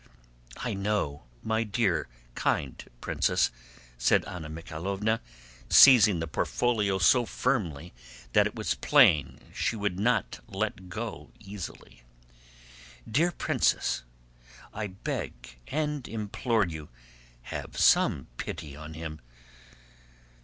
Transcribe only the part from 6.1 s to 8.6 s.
the portfolio so firmly that it